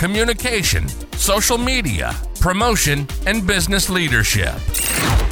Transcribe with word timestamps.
communication, 0.00 0.88
social 1.18 1.58
media, 1.58 2.16
promotion, 2.40 3.06
and 3.26 3.46
business 3.46 3.90
leadership. 3.90 4.54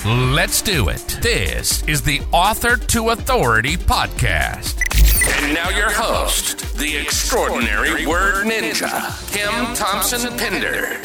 Let's 0.05 0.61
do 0.61 0.91
it. 0.91 1.19
This 1.23 1.83
is 1.89 2.03
the 2.03 2.21
Author 2.33 2.77
to 2.77 3.09
Authority 3.09 3.79
podcast. 3.79 4.83
And 5.43 5.55
now 5.55 5.71
your 5.71 5.91
host, 5.91 6.77
the 6.77 6.99
extraordinary 6.99 8.07
word 8.07 8.45
ninja, 8.45 8.93
Kim 9.33 9.75
Thompson 9.75 10.37
Pinder. 10.37 11.01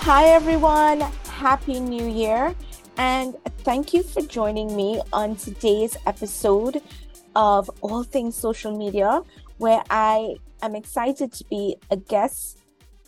Hi, 0.00 0.26
everyone. 0.26 1.00
Happy 1.30 1.80
New 1.80 2.06
Year. 2.06 2.54
And 2.98 3.34
thank 3.60 3.94
you 3.94 4.02
for 4.02 4.20
joining 4.20 4.76
me 4.76 5.00
on 5.14 5.36
today's 5.36 5.96
episode 6.06 6.82
of 7.34 7.70
All 7.80 8.02
Things 8.02 8.34
Social 8.34 8.76
Media, 8.76 9.22
where 9.56 9.82
I 9.88 10.36
am 10.64 10.74
excited 10.74 11.32
to 11.32 11.44
be 11.50 11.76
a 11.90 11.96
guest 11.96 12.58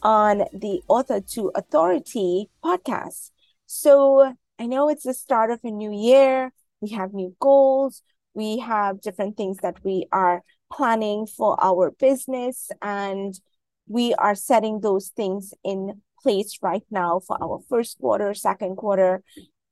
on 0.03 0.45
the 0.53 0.83
Author 0.89 1.21
to 1.21 1.51
Authority 1.55 2.51
podcast. 2.65 3.31
So 3.67 4.35
I 4.59 4.67
know 4.67 4.89
it's 4.89 5.05
the 5.05 5.15
start 5.15 5.51
of 5.51 5.61
a 5.65 5.71
new 5.71 5.93
year. 5.93 6.53
We 6.81 6.91
have 6.91 7.15
new 7.15 7.35
goals. 7.41 8.03
We 8.35 8.59
have 8.59 9.01
different 9.01 9.37
things 9.37 9.59
that 9.63 9.83
we 9.83 10.07
are 10.13 10.43
planning 10.71 11.27
for 11.27 11.57
our 11.63 11.91
business, 11.93 12.71
and 12.83 13.39
we 13.89 14.13
are 14.15 14.35
setting 14.35 14.81
those 14.81 15.09
things 15.09 15.55
in 15.65 16.03
place 16.23 16.59
right 16.61 16.85
now 16.91 17.21
for 17.21 17.43
our 17.43 17.61
first 17.69 17.99
quarter, 17.99 18.35
second 18.35 18.77
quarter 18.77 19.23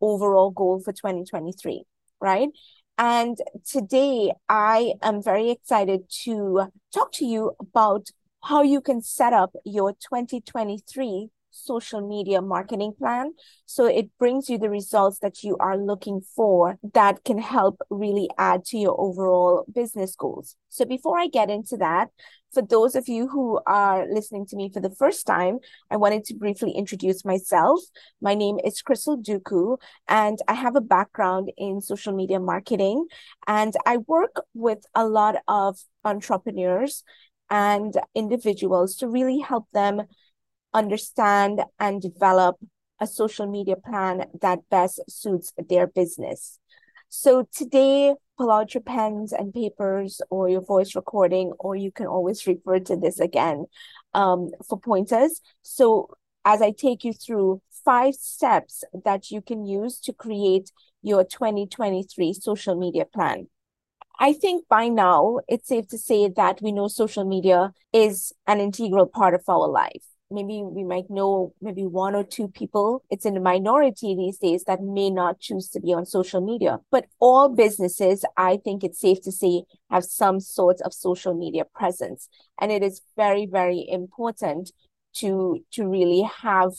overall 0.01 0.51
goal 0.51 0.81
for 0.81 0.93
2023, 0.93 1.85
right? 2.21 2.49
And 2.97 3.39
today 3.69 4.33
I 4.49 4.95
am 5.03 5.23
very 5.23 5.51
excited 5.51 6.09
to 6.25 6.71
talk 6.93 7.13
to 7.13 7.25
you 7.25 7.57
about 7.59 8.09
how 8.45 8.63
you 8.63 8.81
can 8.81 9.03
set 9.03 9.33
up 9.33 9.55
your 9.65 9.93
2023 9.95 11.31
social 11.55 12.07
media 12.07 12.43
marketing 12.43 12.93
plan. 12.99 13.33
So 13.67 13.87
it 13.87 14.11
brings 14.19 14.49
you 14.49 14.59
the 14.59 14.71
results 14.71 15.21
that 15.21 15.43
you 15.43 15.57
are 15.59 15.77
looking 15.77 16.21
for 16.35 16.79
that 16.93 17.25
can 17.25 17.39
help 17.39 17.81
really 17.91 18.29
add 18.39 18.65
to 18.67 18.79
your 18.79 19.01
overall 19.01 19.65
business 19.73 20.17
goals. 20.17 20.57
So 20.69 20.85
before 20.85 21.19
I 21.19 21.29
get 21.29 21.51
into 21.51 21.77
that, 21.77 22.09
for 22.53 22.63
those 22.63 22.95
of 22.95 23.09
you 23.09 23.29
who 23.29 23.61
are 23.67 24.07
listening 24.09 24.47
to 24.47 24.57
me 24.57 24.71
for 24.73 24.81
the 24.81 24.95
first 24.95 25.27
time, 25.27 25.59
I 25.91 25.97
wanted 25.97 26.25
to 26.27 26.35
briefly 26.35 26.71
introduce 26.71 27.25
myself. 27.25 27.81
My 28.21 28.35
name 28.35 28.59
is 28.65 28.81
Crystal 28.81 29.19
Duku, 29.19 29.79
and 30.09 30.39
I 30.47 30.55
have 30.55 30.77
a 30.77 30.81
background 30.81 31.51
in 31.57 31.81
social 31.81 32.13
media 32.15 32.39
marketing. 32.39 33.07
And 33.47 33.75
I 33.87 33.99
work 33.99 34.37
with 34.55 34.85
a 34.95 35.07
lot 35.07 35.37
of 35.49 35.79
entrepreneurs 36.05 37.03
and 37.51 37.95
individuals 38.15 38.97
to 38.97 39.09
really 39.09 39.39
help 39.39 39.67
them 39.73 40.03
understand 40.75 41.63
and 41.79 42.03
develop 42.03 42.57
a 43.01 43.07
social 43.07 43.47
media 43.47 43.77
plan 43.77 44.27
that 44.41 44.69
best 44.71 45.01
suits 45.09 45.53
their 45.69 45.87
business. 45.87 46.59
So 47.09 47.49
today, 47.55 48.15
pull 48.37 48.51
out 48.51 48.75
your 48.75 48.83
pens 48.83 49.33
and 49.33 49.55
papers 49.55 50.21
or 50.31 50.49
your 50.49 50.61
voice 50.61 50.97
recording, 50.97 51.53
or 51.59 51.77
you 51.77 51.93
can 51.93 52.07
always 52.07 52.47
refer 52.47 52.81
to 52.81 52.97
this 52.97 53.21
again 53.21 53.67
um, 54.13 54.51
for 54.69 54.79
pointers. 54.79 55.41
So 55.63 56.11
as 56.45 56.61
I 56.61 56.73
take 56.73 57.05
you 57.05 57.13
through 57.13 57.63
five 57.85 58.15
steps 58.15 58.83
that 59.05 59.31
you 59.31 59.41
can 59.43 59.67
use 59.67 60.01
to 60.01 60.13
create 60.13 60.73
your 61.03 61.25
2023 61.25 62.33
social 62.33 62.75
media 62.75 63.05
plan. 63.05 63.47
I 64.19 64.33
think 64.33 64.67
by 64.69 64.89
now 64.89 65.41
it's 65.49 65.69
safe 65.69 65.89
to 65.89 65.99
say 65.99 66.29
that 66.29 66.61
we 66.63 66.73
know 66.73 66.89
social 66.89 67.25
media 67.25 67.73
is 67.93 68.33
an 68.47 68.61
integral 68.61 69.07
part 69.07 69.35
of 69.35 69.43
our 69.49 69.69
life 69.69 70.05
maybe 70.31 70.63
we 70.65 70.85
might 70.85 71.11
know 71.11 71.53
maybe 71.61 71.85
one 71.85 72.15
or 72.15 72.25
two 72.25 72.49
people. 72.49 73.05
It's 73.11 73.27
in 73.27 73.35
the 73.35 73.41
minority 73.41 74.15
these 74.15 74.39
days 74.39 74.65
that 74.65 74.83
may 74.83 75.11
not 75.11 75.41
choose 75.41 75.69
to 75.71 75.81
be 75.81 75.93
on 75.93 76.07
social 76.07 76.41
media. 76.41 76.81
But 76.91 77.07
all 77.21 77.49
businesses 77.49 78.25
i 78.37 78.57
think 78.57 78.83
it's 78.83 79.01
safe 79.01 79.21
to 79.23 79.33
say 79.33 79.65
have 79.91 80.05
some 80.05 80.41
sort 80.41 80.81
of 80.83 80.93
social 80.93 81.35
media 81.35 81.65
presence. 81.75 82.29
And 82.61 82.73
it 82.73 82.83
is 82.83 83.03
very 83.17 83.47
very 83.47 83.87
important 83.89 84.73
to 85.17 85.61
to 85.73 85.87
really 85.87 86.29
have 86.43 86.73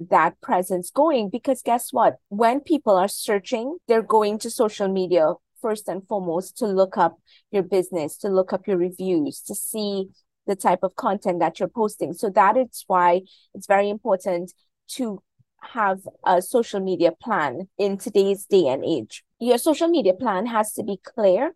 that 0.00 0.40
presence 0.40 0.90
going 0.90 1.28
because 1.28 1.62
guess 1.62 1.92
what? 1.92 2.16
When 2.28 2.60
people 2.60 2.96
are 2.96 3.08
searching 3.08 3.78
they're 3.88 4.02
going 4.02 4.38
to 4.40 4.50
social 4.50 4.88
media 4.88 5.34
first 5.60 5.88
and 5.88 6.06
foremost 6.06 6.56
to 6.58 6.66
look 6.66 6.96
up 6.96 7.18
your 7.50 7.64
business 7.64 8.16
to 8.16 8.28
look 8.28 8.52
up 8.52 8.68
your 8.68 8.76
reviews 8.76 9.40
to 9.40 9.54
see 9.54 10.08
the 10.48 10.56
type 10.56 10.80
of 10.82 10.96
content 10.96 11.38
that 11.38 11.60
you're 11.60 11.68
posting. 11.68 12.12
So 12.12 12.30
that 12.30 12.56
is 12.56 12.84
why 12.88 13.22
it's 13.54 13.68
very 13.68 13.88
important 13.88 14.52
to 14.94 15.22
have 15.60 16.00
a 16.26 16.42
social 16.42 16.80
media 16.80 17.12
plan 17.12 17.68
in 17.78 17.98
today's 17.98 18.46
day 18.46 18.66
and 18.66 18.84
age. 18.84 19.22
Your 19.38 19.58
social 19.58 19.88
media 19.88 20.14
plan 20.14 20.46
has 20.46 20.72
to 20.72 20.82
be 20.82 20.98
clear 21.04 21.54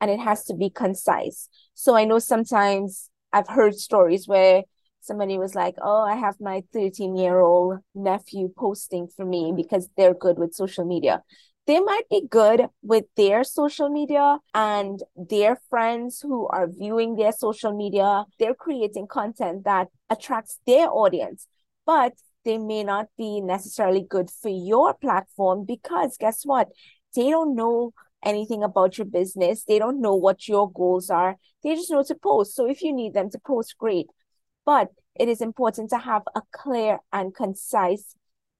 and 0.00 0.10
it 0.10 0.18
has 0.18 0.44
to 0.46 0.54
be 0.54 0.70
concise. 0.70 1.48
So 1.74 1.94
I 1.94 2.04
know 2.04 2.18
sometimes 2.18 3.10
I've 3.32 3.48
heard 3.48 3.74
stories 3.76 4.26
where 4.26 4.64
somebody 5.00 5.38
was 5.38 5.54
like, 5.54 5.74
Oh, 5.82 6.02
I 6.02 6.16
have 6.16 6.36
my 6.40 6.62
13 6.72 7.16
year 7.16 7.40
old 7.40 7.78
nephew 7.94 8.50
posting 8.56 9.08
for 9.14 9.24
me 9.24 9.52
because 9.54 9.88
they're 9.96 10.14
good 10.14 10.38
with 10.38 10.54
social 10.54 10.84
media 10.84 11.22
they 11.70 11.78
might 11.78 12.08
be 12.10 12.26
good 12.28 12.66
with 12.82 13.04
their 13.16 13.44
social 13.44 13.88
media 13.90 14.38
and 14.54 15.04
their 15.14 15.56
friends 15.70 16.20
who 16.20 16.48
are 16.48 16.66
viewing 16.66 17.14
their 17.14 17.30
social 17.30 17.72
media. 17.72 18.24
They're 18.40 18.56
creating 18.56 19.06
content 19.06 19.62
that 19.66 19.86
attracts 20.08 20.58
their 20.66 20.90
audience, 20.90 21.46
but 21.86 22.14
they 22.44 22.58
may 22.58 22.82
not 22.82 23.06
be 23.16 23.40
necessarily 23.40 24.02
good 24.02 24.30
for 24.32 24.48
your 24.48 24.94
platform 24.94 25.64
because 25.64 26.16
guess 26.18 26.42
what? 26.42 26.70
They 27.14 27.30
don't 27.30 27.54
know 27.54 27.92
anything 28.24 28.64
about 28.64 28.98
your 28.98 29.04
business. 29.04 29.62
They 29.62 29.78
don't 29.78 30.00
know 30.00 30.16
what 30.16 30.48
your 30.48 30.72
goals 30.72 31.08
are. 31.08 31.36
They 31.62 31.76
just 31.76 31.92
know 31.92 32.02
to 32.02 32.16
post. 32.16 32.56
So 32.56 32.68
if 32.68 32.82
you 32.82 32.92
need 32.92 33.14
them 33.14 33.30
to 33.30 33.38
post, 33.38 33.78
great. 33.78 34.08
But 34.66 34.88
it 35.14 35.28
is 35.28 35.40
important 35.40 35.90
to 35.90 35.98
have 35.98 36.22
a 36.34 36.42
clear 36.50 36.98
and 37.12 37.32
concise 37.32 38.16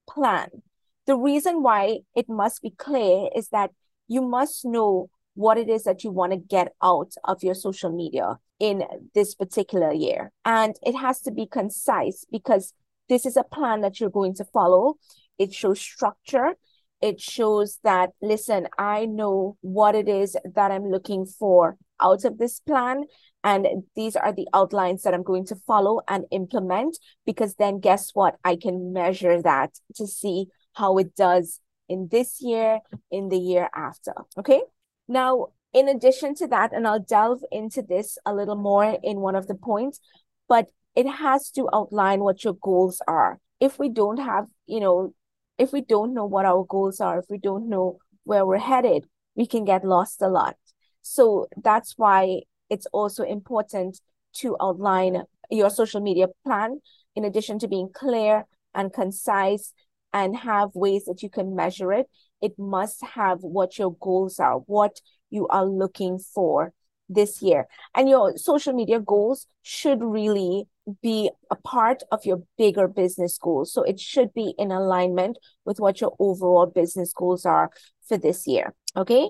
plan 0.09 0.63
the 1.11 1.17
reason 1.17 1.61
why 1.61 1.99
it 2.15 2.29
must 2.29 2.63
be 2.63 2.71
clear 2.71 3.29
is 3.35 3.49
that 3.49 3.73
you 4.07 4.23
must 4.23 4.65
know 4.65 5.11
what 5.35 5.59
it 5.59 5.69
is 5.69 5.83
that 5.83 6.05
you 6.05 6.11
want 6.13 6.31
to 6.31 6.39
get 6.39 6.73
out 6.81 7.13
of 7.25 7.43
your 7.43 7.55
social 7.55 7.91
media 7.91 8.39
in 8.61 8.85
this 9.13 9.35
particular 9.35 9.93
year. 9.93 10.31
And 10.45 10.77
it 10.85 10.95
has 10.95 11.21
to 11.23 11.33
be 11.33 11.47
concise 11.47 12.25
because 12.31 12.75
this 13.09 13.27
is 13.27 13.37
a 13.37 13.43
plan 13.43 13.81
that 13.81 13.99
you're 13.99 14.09
going 14.09 14.37
to 14.37 14.45
follow. 14.45 14.99
It 15.37 15.53
shows 15.53 15.81
structure. 15.81 16.55
It 17.01 17.21
shows 17.21 17.81
that, 17.83 18.11
listen, 18.23 18.69
I 18.79 19.07
know 19.07 19.57
what 19.63 19.97
it 19.97 20.09
is 20.09 20.37
that 20.55 20.71
I'm 20.71 20.93
looking 20.93 21.27
for 21.27 21.77
out 22.01 22.25
of 22.25 22.39
this 22.39 22.61
plan. 22.61 23.07
And 23.43 23.67
these 23.97 24.15
are 24.15 24.33
the 24.33 24.47
outlines 24.55 25.03
that 25.03 25.15
I'm 25.15 25.25
going 25.25 25.47
to 25.47 25.57
follow 25.67 26.03
and 26.07 26.27
implement 26.31 26.99
because 27.27 27.57
then 27.57 27.81
guess 27.81 28.11
what? 28.15 28.37
I 28.45 28.55
can 28.55 28.93
measure 28.93 29.43
that 29.43 29.73
to 29.97 30.07
see 30.07 30.47
how 30.75 30.99
it 30.99 31.15
does 31.15 31.61
in 31.89 32.09
this 32.11 32.41
year, 32.41 32.81
in 33.11 33.29
the 33.29 33.39
year 33.39 33.69
after. 33.75 34.13
Okay. 34.39 34.63
Now, 35.09 35.49
in 35.73 35.89
addition 35.89 36.35
to 36.37 36.47
that, 36.49 36.73
and 36.73 36.87
I'll 36.87 37.01
delve 37.01 37.43
into 37.51 37.83
this 37.83 38.19
a 38.25 38.35
little 38.35 38.57
more 38.57 38.99
in 39.03 39.21
one 39.21 39.37
of 39.37 39.47
the 39.47 39.55
points, 39.55 40.01
but 40.49 40.67
it 40.95 41.07
has 41.07 41.51
to 41.53 41.69
outline 41.73 42.21
what 42.21 42.45
your 42.45 42.55
goals 42.55 43.01
are. 43.07 43.39
If 43.61 43.79
we 43.79 43.89
don't 43.89 44.19
have, 44.19 44.47
you 44.67 44.81
know, 44.81 45.15
if 45.59 45.73
we 45.73 45.81
don't 45.81 46.15
know 46.15 46.25
what 46.25 46.47
our 46.47 46.65
goals 46.65 47.01
are, 47.01 47.19
if 47.19 47.27
we 47.29 47.39
don't 47.39 47.69
know 47.69 47.99
where 48.25 48.47
we're 48.47 48.59
headed, 48.59 49.07
we 49.35 49.47
can 49.47 49.65
get 49.65 49.85
lost 49.85 50.23
a 50.23 50.29
lot. 50.29 50.57
So 51.03 51.49
that's 51.63 51.95
why 51.97 52.43
it's 52.69 52.87
also 52.93 53.25
important 53.25 54.01
to 54.35 54.57
outline 54.61 55.25
your 55.51 55.71
social 55.71 56.01
media 56.01 56.27
plan 56.45 56.81
in 57.17 57.25
addition 57.25 57.59
to 57.59 57.69
being 57.69 57.91
clear 57.93 58.47
and 58.75 58.93
concise 58.93 59.73
and 60.13 60.37
have 60.37 60.71
ways 60.75 61.05
that 61.05 61.23
you 61.23 61.31
can 61.31 61.55
measure 61.55 61.93
it, 61.93 62.07
it 62.41 62.59
must 62.59 63.03
have 63.03 63.39
what 63.41 63.79
your 63.79 63.95
goals 64.01 64.41
are, 64.41 64.59
what 64.59 65.01
you 65.31 65.47
are 65.49 65.67
looking 65.67 66.19
for 66.19 66.73
this 67.09 67.43
year. 67.43 67.67
And 67.95 68.09
your 68.09 68.37
social 68.37 68.73
media 68.73 69.01
goals 69.01 69.47
should 69.63 70.03
really 70.03 70.69
be 71.03 71.31
a 71.51 71.57
part 71.57 72.03
of 72.11 72.25
your 72.25 72.43
bigger 72.57 72.89
business 72.89 73.39
goals. 73.39 73.73
So 73.73 73.83
it 73.83 74.01
should 74.01 74.33
be 74.33 74.55
in 74.59 74.71
alignment 74.71 75.39
with 75.65 75.81
what 75.81 76.01
your 76.01 76.15
overall 76.19 76.67
business 76.67 77.13
goals 77.13 77.45
are 77.45 77.71
for 78.07 78.17
this 78.17 78.47
year. 78.47 78.75
Okay. 78.97 79.29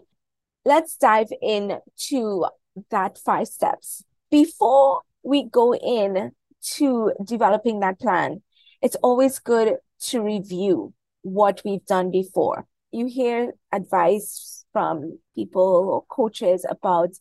Let's 0.65 0.97
dive 0.97 1.29
in 1.43 1.79
to 2.09 2.47
that 2.91 3.19
five 3.19 3.49
steps. 3.49 4.05
Before 4.31 5.03
we 5.23 5.45
go 5.45 5.75
in 5.75 6.33
to 6.75 7.13
developing 7.25 7.81
that 7.81 7.99
plan, 7.99 8.43
it's 8.83 8.97
always 8.97 9.39
good 9.39 9.77
to 10.09 10.21
review 10.21 10.95
what 11.23 11.61
we've 11.65 11.85
done 11.87 12.11
before. 12.11 12.67
You 12.93 13.07
hear 13.07 13.53
advice 13.73 14.65
from 14.73 15.19
people 15.35 15.63
or 15.63 16.05
coaches 16.15 16.65
about 16.69 17.11
it 17.11 17.19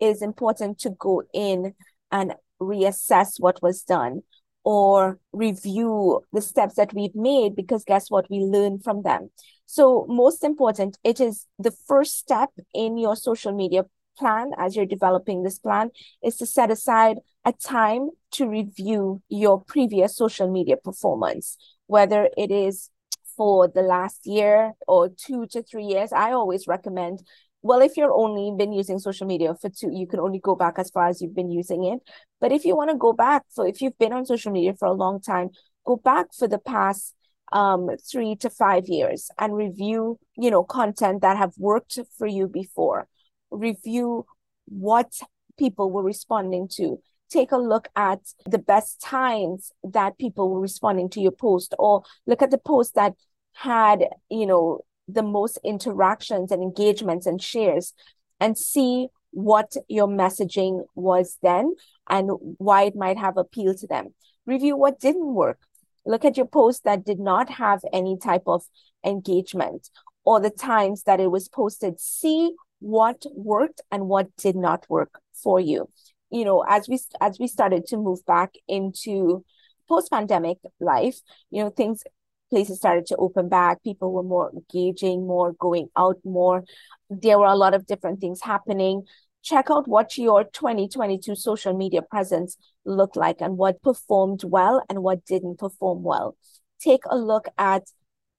is 0.00 0.22
important 0.22 0.78
to 0.80 0.90
go 0.90 1.22
in 1.32 1.74
and 2.10 2.34
reassess 2.60 3.34
what 3.38 3.62
was 3.62 3.82
done 3.82 4.22
or 4.64 5.18
review 5.32 6.20
the 6.32 6.40
steps 6.42 6.74
that 6.74 6.92
we've 6.92 7.14
made 7.14 7.56
because 7.56 7.84
guess 7.84 8.10
what 8.10 8.28
we 8.30 8.38
learn 8.38 8.78
from 8.78 9.02
them 9.02 9.30
so 9.64 10.04
most 10.08 10.44
important 10.44 10.98
it 11.02 11.18
is 11.18 11.46
the 11.58 11.70
first 11.86 12.18
step 12.18 12.50
in 12.74 12.98
your 12.98 13.16
social 13.16 13.52
media 13.52 13.84
plan 14.18 14.50
as 14.58 14.76
you're 14.76 14.86
developing 14.86 15.42
this 15.42 15.58
plan 15.58 15.90
is 16.22 16.36
to 16.36 16.46
set 16.46 16.70
aside 16.70 17.18
a 17.44 17.52
time 17.52 18.10
to 18.32 18.48
review 18.48 19.22
your 19.28 19.62
previous 19.62 20.16
social 20.16 20.50
media 20.50 20.76
performance 20.76 21.56
whether 21.86 22.28
it 22.36 22.52
is 22.52 22.90
for 23.36 23.68
the 23.68 23.82
last 23.82 24.26
year 24.26 24.72
or 24.86 25.08
two 25.08 25.46
to 25.46 25.62
three 25.62 25.84
years. 25.84 26.12
I 26.12 26.32
always 26.32 26.68
recommend 26.68 27.22
well 27.62 27.80
if 27.80 27.96
you're 27.96 28.12
only 28.12 28.54
been 28.56 28.72
using 28.72 28.98
social 28.98 29.26
media 29.26 29.54
for 29.60 29.68
two 29.68 29.90
you 29.92 30.06
can 30.06 30.20
only 30.20 30.38
go 30.38 30.54
back 30.54 30.74
as 30.78 30.90
far 30.90 31.08
as 31.08 31.20
you've 31.20 31.34
been 31.34 31.50
using 31.50 31.84
it. 31.84 32.00
But 32.40 32.52
if 32.52 32.64
you 32.64 32.76
want 32.76 32.90
to 32.90 32.96
go 32.96 33.12
back 33.12 33.42
so 33.48 33.62
if 33.64 33.80
you've 33.80 33.98
been 33.98 34.12
on 34.12 34.24
social 34.24 34.52
media 34.52 34.74
for 34.78 34.86
a 34.86 34.92
long 34.92 35.20
time 35.20 35.48
go 35.86 35.96
back 35.96 36.26
for 36.38 36.46
the 36.46 36.58
past 36.58 37.14
um 37.52 37.88
three 38.10 38.36
to 38.36 38.48
five 38.48 38.84
years 38.86 39.30
and 39.38 39.56
review 39.56 40.18
you 40.36 40.50
know 40.50 40.62
content 40.62 41.22
that 41.22 41.36
have 41.36 41.54
worked 41.58 41.98
for 42.18 42.26
you 42.26 42.46
before 42.46 43.08
review 43.50 44.26
what 44.66 45.12
people 45.58 45.90
were 45.90 46.02
responding 46.02 46.68
to 46.68 47.00
take 47.30 47.52
a 47.52 47.56
look 47.56 47.88
at 47.94 48.20
the 48.44 48.58
best 48.58 49.00
times 49.00 49.72
that 49.84 50.18
people 50.18 50.50
were 50.50 50.60
responding 50.60 51.08
to 51.08 51.20
your 51.20 51.32
post 51.32 51.74
or 51.78 52.02
look 52.26 52.42
at 52.42 52.50
the 52.50 52.58
post 52.58 52.94
that 52.94 53.14
had 53.52 54.04
you 54.30 54.46
know 54.46 54.80
the 55.06 55.22
most 55.22 55.58
interactions 55.64 56.50
and 56.50 56.62
engagements 56.62 57.26
and 57.26 57.42
shares 57.42 57.94
and 58.40 58.56
see 58.56 59.08
what 59.32 59.72
your 59.88 60.08
messaging 60.08 60.84
was 60.94 61.38
then 61.42 61.74
and 62.08 62.30
why 62.58 62.84
it 62.84 62.96
might 62.96 63.18
have 63.18 63.36
appealed 63.36 63.78
to 63.78 63.86
them. 63.86 64.14
Review 64.46 64.76
what 64.76 64.98
didn't 64.98 65.34
work. 65.34 65.60
Look 66.04 66.24
at 66.24 66.36
your 66.36 66.46
post 66.46 66.84
that 66.84 67.04
did 67.04 67.20
not 67.20 67.50
have 67.50 67.80
any 67.92 68.16
type 68.16 68.44
of 68.46 68.64
engagement 69.04 69.90
or 70.24 70.40
the 70.40 70.50
times 70.50 71.04
that 71.04 71.20
it 71.20 71.30
was 71.30 71.48
posted. 71.48 72.00
See 72.00 72.54
what 72.80 73.24
worked 73.34 73.80
and 73.90 74.08
what 74.08 74.34
did 74.36 74.56
not 74.56 74.84
work 74.88 75.20
for 75.32 75.60
you. 75.60 75.88
You 76.30 76.44
know, 76.44 76.64
as 76.68 76.88
we 76.88 76.98
as 77.20 77.38
we 77.38 77.46
started 77.46 77.86
to 77.86 77.96
move 77.96 78.24
back 78.26 78.54
into 78.68 79.44
post-pandemic 79.88 80.58
life, 80.80 81.18
you 81.50 81.62
know, 81.62 81.70
things 81.70 82.02
places 82.50 82.78
started 82.78 83.06
to 83.06 83.16
open 83.16 83.48
back. 83.48 83.82
People 83.82 84.12
were 84.12 84.22
more 84.22 84.52
engaging, 84.52 85.26
more 85.26 85.52
going 85.52 85.88
out 85.96 86.18
more. 86.24 86.64
There 87.08 87.38
were 87.38 87.46
a 87.46 87.56
lot 87.56 87.74
of 87.74 87.86
different 87.86 88.20
things 88.20 88.42
happening. 88.42 89.04
Check 89.42 89.70
out 89.70 89.88
what 89.88 90.18
your 90.18 90.44
2022 90.44 91.34
social 91.34 91.72
media 91.74 92.02
presence 92.02 92.58
looked 92.84 93.16
like 93.16 93.40
and 93.40 93.56
what 93.56 93.82
performed 93.82 94.44
well 94.44 94.82
and 94.90 95.02
what 95.02 95.24
didn't 95.24 95.58
perform 95.58 96.02
well. 96.02 96.36
Take 96.80 97.02
a 97.08 97.16
look 97.16 97.48
at 97.56 97.84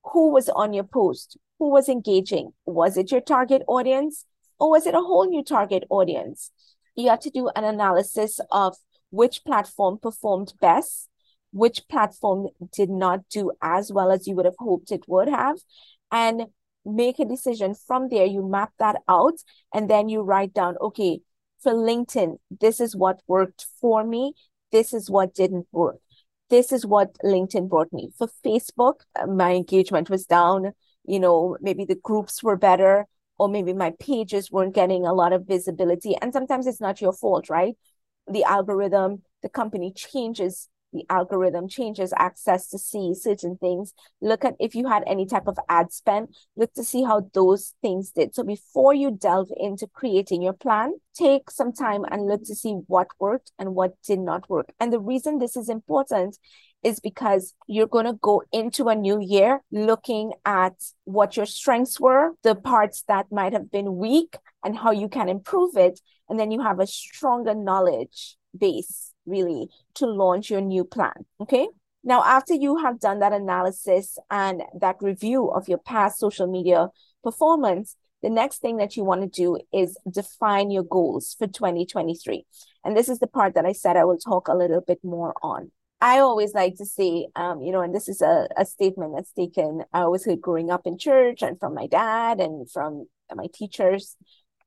who 0.03 0.31
was 0.31 0.49
on 0.49 0.73
your 0.73 0.83
post, 0.83 1.37
who 1.57 1.69
was 1.71 1.89
engaging. 1.89 2.51
Was 2.65 2.97
it 2.97 3.11
your 3.11 3.21
target 3.21 3.63
audience 3.67 4.25
or 4.61 4.69
was 4.69 4.85
it 4.85 4.93
a 4.93 5.01
whole 5.01 5.27
new 5.27 5.43
target 5.43 5.83
audience? 5.89 6.51
You 6.95 7.09
have 7.09 7.21
to 7.21 7.29
do 7.29 7.49
an 7.55 7.63
analysis 7.63 8.39
of 8.51 8.77
which 9.09 9.43
platform 9.43 9.97
performed 9.97 10.53
best 10.61 11.09
which 11.51 11.87
platform 11.89 12.47
did 12.71 12.89
not 12.89 13.27
do 13.29 13.51
as 13.61 13.91
well 13.91 14.11
as 14.11 14.27
you 14.27 14.35
would 14.35 14.45
have 14.45 14.55
hoped 14.57 14.91
it 14.91 15.03
would 15.07 15.27
have 15.27 15.57
and 16.11 16.43
make 16.85 17.19
a 17.19 17.25
decision 17.25 17.75
from 17.75 18.09
there 18.09 18.25
you 18.25 18.47
map 18.47 18.71
that 18.79 18.95
out 19.07 19.35
and 19.73 19.89
then 19.89 20.09
you 20.09 20.21
write 20.21 20.53
down 20.53 20.75
okay 20.81 21.19
for 21.61 21.73
linkedin 21.73 22.37
this 22.59 22.79
is 22.79 22.95
what 22.95 23.21
worked 23.27 23.65
for 23.79 24.03
me 24.03 24.33
this 24.71 24.93
is 24.93 25.09
what 25.09 25.35
didn't 25.35 25.67
work 25.71 25.99
this 26.49 26.71
is 26.71 26.85
what 26.85 27.17
linkedin 27.23 27.69
brought 27.69 27.91
me 27.93 28.09
for 28.17 28.27
facebook 28.43 29.01
uh, 29.19 29.27
my 29.27 29.53
engagement 29.53 30.09
was 30.09 30.25
down 30.25 30.71
you 31.05 31.19
know 31.19 31.57
maybe 31.61 31.85
the 31.85 31.99
groups 32.03 32.41
were 32.41 32.57
better 32.57 33.05
or 33.41 33.49
maybe 33.49 33.73
my 33.73 33.91
pages 33.99 34.51
weren't 34.51 34.75
getting 34.75 35.03
a 35.03 35.13
lot 35.13 35.33
of 35.33 35.47
visibility. 35.47 36.15
And 36.21 36.31
sometimes 36.31 36.67
it's 36.67 36.79
not 36.79 37.01
your 37.01 37.11
fault 37.11 37.49
right? 37.49 37.75
The 38.27 38.43
algorithm 38.43 39.23
the 39.41 39.49
company 39.49 39.91
changes 39.95 40.69
the 40.93 41.05
algorithm 41.09 41.67
changes 41.67 42.13
access 42.17 42.67
to 42.67 42.77
see 42.77 43.15
certain 43.15 43.55
things. 43.57 43.93
Look 44.21 44.45
at 44.45 44.55
if 44.59 44.75
you 44.75 44.89
had 44.89 45.03
any 45.07 45.25
type 45.25 45.47
of 45.47 45.57
ad 45.69 45.91
spend 45.91 46.35
look 46.55 46.71
to 46.73 46.83
see 46.83 47.01
how 47.01 47.31
those 47.33 47.73
things 47.81 48.11
did. 48.11 48.35
So 48.35 48.43
before 48.43 48.93
you 48.93 49.09
delve 49.09 49.49
into 49.57 49.87
creating 49.87 50.43
your 50.43 50.53
plan 50.53 50.99
take 51.15 51.49
some 51.49 51.73
time 51.73 52.03
and 52.11 52.27
look 52.27 52.43
to 52.43 52.55
see 52.55 52.73
what 52.85 53.07
worked 53.19 53.51
and 53.57 53.73
what 53.73 53.99
did 54.03 54.19
not 54.19 54.47
work. 54.51 54.71
And 54.79 54.93
the 54.93 54.99
reason 54.99 55.39
this 55.39 55.57
is 55.57 55.67
important 55.67 56.37
is 56.83 56.99
because 56.99 57.53
you're 57.67 57.87
going 57.87 58.05
to 58.05 58.13
go 58.13 58.43
into 58.51 58.89
a 58.89 58.95
new 58.95 59.19
year 59.21 59.61
looking 59.71 60.33
at 60.45 60.73
what 61.03 61.37
your 61.37 61.45
strengths 61.45 61.99
were, 61.99 62.31
the 62.43 62.55
parts 62.55 63.03
that 63.07 63.31
might 63.31 63.53
have 63.53 63.71
been 63.71 63.97
weak, 63.97 64.37
and 64.63 64.77
how 64.77 64.91
you 64.91 65.07
can 65.07 65.29
improve 65.29 65.77
it. 65.77 65.99
And 66.29 66.39
then 66.39 66.51
you 66.51 66.61
have 66.61 66.79
a 66.79 66.87
stronger 66.87 67.53
knowledge 67.53 68.37
base 68.57 69.13
really 69.25 69.67
to 69.95 70.05
launch 70.05 70.49
your 70.49 70.61
new 70.61 70.83
plan. 70.83 71.25
Okay. 71.39 71.67
Now, 72.03 72.23
after 72.23 72.55
you 72.55 72.77
have 72.77 72.99
done 72.99 73.19
that 73.19 73.33
analysis 73.33 74.17
and 74.31 74.63
that 74.79 74.95
review 75.01 75.49
of 75.49 75.67
your 75.67 75.77
past 75.77 76.19
social 76.19 76.47
media 76.47 76.89
performance, 77.23 77.95
the 78.23 78.29
next 78.29 78.57
thing 78.57 78.77
that 78.77 78.95
you 78.97 79.03
want 79.03 79.21
to 79.21 79.27
do 79.27 79.59
is 79.71 79.97
define 80.09 80.71
your 80.71 80.83
goals 80.83 81.35
for 81.37 81.47
2023. 81.47 82.45
And 82.83 82.97
this 82.97 83.09
is 83.09 83.19
the 83.19 83.27
part 83.27 83.53
that 83.53 83.65
I 83.65 83.71
said 83.71 83.97
I 83.97 84.05
will 84.05 84.17
talk 84.17 84.47
a 84.47 84.55
little 84.55 84.81
bit 84.81 84.99
more 85.03 85.35
on. 85.43 85.71
I 86.01 86.19
always 86.19 86.53
like 86.53 86.75
to 86.77 86.85
say, 86.85 87.27
um, 87.35 87.61
you 87.61 87.71
know, 87.71 87.81
and 87.81 87.93
this 87.93 88.09
is 88.09 88.21
a, 88.21 88.47
a 88.57 88.65
statement 88.65 89.13
that's 89.15 89.31
taken, 89.33 89.83
I 89.93 90.01
always 90.01 90.25
heard 90.25 90.41
growing 90.41 90.71
up 90.71 90.81
in 90.85 90.97
church 90.97 91.43
and 91.43 91.59
from 91.59 91.75
my 91.75 91.85
dad 91.85 92.39
and 92.39 92.69
from 92.69 93.05
my 93.33 93.45
teachers 93.53 94.17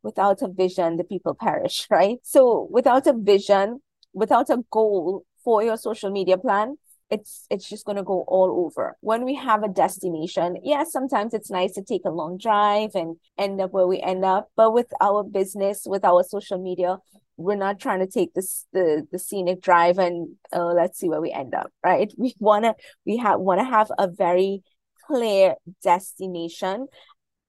without 0.03 0.43
a 0.43 0.49
vision, 0.49 0.97
the 0.97 1.05
people 1.05 1.35
perish, 1.35 1.87
right? 1.91 2.19
So 2.23 2.69
without 2.71 3.09
a 3.09 3.13
vision, 3.13 3.81
without 4.13 4.49
a 4.49 4.59
goal 4.71 5.25
for 5.43 5.63
your 5.63 5.77
social 5.77 6.11
media 6.11 6.39
plan, 6.39 6.77
it's 7.11 7.47
it's 7.51 7.69
just 7.69 7.85
going 7.85 7.97
to 7.97 8.03
go 8.03 8.25
all 8.27 8.65
over. 8.65 8.97
When 9.01 9.25
we 9.25 9.35
have 9.35 9.63
a 9.63 9.69
destination 9.69 10.57
yes 10.63 10.93
sometimes 10.93 11.35
it's 11.35 11.51
nice 11.51 11.73
to 11.75 11.83
take 11.83 12.03
a 12.05 12.11
long 12.11 12.39
drive 12.39 12.91
and 12.95 13.17
end 13.39 13.61
up 13.61 13.73
where 13.73 13.87
we 13.87 14.01
end 14.01 14.25
up 14.25 14.49
but 14.57 14.73
with 14.73 14.91
our 15.01 15.23
business 15.23 15.83
with 15.87 16.05
our 16.05 16.23
social 16.23 16.59
media 16.59 16.99
we're 17.37 17.57
not 17.57 17.81
trying 17.81 18.01
to 18.01 18.07
take 18.07 18.33
this 18.35 18.67
the 18.73 19.07
the 19.11 19.19
scenic 19.19 19.61
drive 19.61 19.99
and 19.99 20.37
uh, 20.53 20.73
let's 20.73 20.99
see 20.99 21.09
where 21.09 21.21
we 21.21 21.33
end 21.33 21.55
up 21.55 21.73
right? 21.85 22.13
We 22.17 22.35
want 22.39 22.65
to 22.65 22.75
we 23.05 23.17
have 23.19 23.41
want 23.41 23.61
to 23.61 23.65
have 23.65 23.91
a 23.99 24.09
very 24.09 24.63
clear 25.07 25.55
destination 25.83 26.87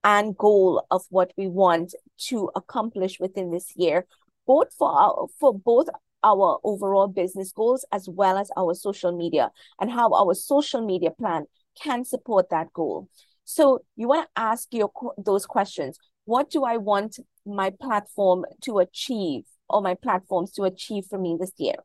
and 0.03 0.37
goal 0.37 0.85
of 0.91 1.03
what 1.09 1.31
we 1.37 1.47
want 1.47 1.93
to 2.27 2.49
accomplish 2.55 3.19
within 3.19 3.51
this 3.51 3.73
year 3.75 4.05
both 4.45 4.73
for 4.73 4.89
our 4.89 5.27
for 5.39 5.53
both 5.57 5.87
our 6.25 6.59
overall 6.63 7.07
business 7.07 7.51
goals 7.51 7.85
as 7.91 8.09
well 8.09 8.37
as 8.37 8.49
our 8.57 8.73
social 8.73 9.15
media 9.15 9.51
and 9.79 9.91
how 9.91 10.11
our 10.13 10.33
social 10.33 10.85
media 10.85 11.11
plan 11.11 11.45
can 11.81 12.03
support 12.03 12.49
that 12.49 12.73
goal. 12.73 13.07
So 13.45 13.83
you 13.95 14.07
want 14.07 14.27
to 14.27 14.41
ask 14.41 14.67
your 14.73 14.91
those 15.17 15.45
questions. 15.45 15.97
What 16.25 16.49
do 16.49 16.63
I 16.63 16.77
want 16.77 17.19
my 17.45 17.69
platform 17.69 18.45
to 18.61 18.79
achieve 18.79 19.43
or 19.69 19.81
my 19.81 19.93
platforms 19.93 20.51
to 20.53 20.63
achieve 20.63 21.05
for 21.05 21.19
me 21.19 21.37
this 21.39 21.51
year? 21.57 21.75